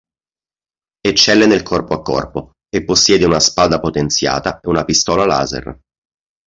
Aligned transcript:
Eccelle 0.99 1.45
nel 1.45 1.61
corpo 1.61 1.93
a 1.93 2.01
corpo 2.01 2.53
e 2.75 2.83
possiede 2.83 3.25
una 3.25 3.39
spada 3.39 3.79
potenziata 3.79 4.59
e 4.59 4.67
una 4.67 4.83
pistola 4.83 5.25
laser. 5.27 5.79